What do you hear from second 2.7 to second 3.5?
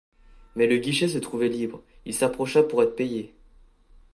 être payé.